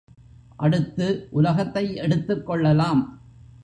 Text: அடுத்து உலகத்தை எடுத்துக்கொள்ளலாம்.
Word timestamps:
அடுத்து 0.57 1.27
உலகத்தை 1.29 1.85
எடுத்துக்கொள்ளலாம். 1.95 3.03